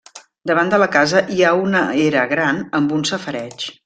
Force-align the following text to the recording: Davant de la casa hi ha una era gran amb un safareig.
Davant 0.51 0.71
de 0.73 0.79
la 0.83 0.87
casa 0.95 1.21
hi 1.35 1.43
ha 1.45 1.51
una 1.67 1.83
era 2.07 2.23
gran 2.35 2.63
amb 2.81 2.97
un 2.97 3.05
safareig. 3.11 3.69